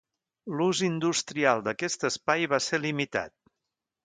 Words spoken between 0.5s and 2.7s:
L'ús industrial d'aquest espai va